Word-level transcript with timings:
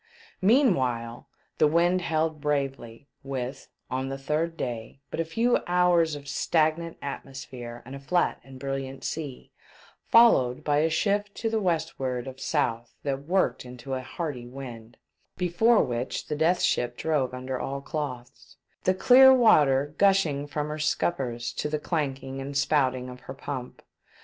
Meanwhile, 0.41 1.27
the 1.59 1.67
wind 1.67 2.01
held 2.01 2.41
bravely, 2.41 3.07
with— 3.21 3.67
on 3.91 4.09
the 4.09 4.17
third 4.17 4.57
day— 4.57 4.97
but 5.11 5.19
a 5.19 5.23
few 5.23 5.59
hours 5.67 6.15
of 6.15 6.27
stag 6.27 6.79
nant 6.79 6.97
atmosphere 7.03 7.83
and 7.85 7.93
a 7.95 7.99
flat 7.99 8.39
and 8.43 8.57
brilliant 8.59 9.03
sea, 9.03 9.51
followed 10.07 10.63
by 10.63 10.77
a 10.79 10.89
shift 10.89 11.27
into 11.29 11.51
the 11.51 11.59
westward 11.61 12.25
of 12.25 12.39
south 12.39 12.95
that 13.03 13.25
worked 13.27 13.63
into 13.63 13.93
a 13.93 14.01
hearty 14.01 14.47
wind, 14.47 14.97
before 15.37 15.83
which 15.83 16.25
the 16.25 16.35
Death 16.35 16.61
Ship 16.63 16.97
drove 16.97 17.31
under 17.31 17.59
all 17.59 17.79
cloths, 17.79 18.57
the 18.85 18.95
clear 18.95 19.31
water 19.31 19.93
gushing 19.99 20.47
from 20.47 20.69
her 20.69 20.79
scup 20.79 21.17
pers 21.17 21.53
to 21.53 21.69
the 21.69 21.77
clanking 21.77 22.41
and 22.41 22.57
spouting 22.57 23.07
of 23.07 23.19
her 23.19 23.35
pump. 23.35 23.83